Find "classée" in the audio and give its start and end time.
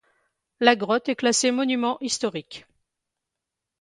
1.15-1.51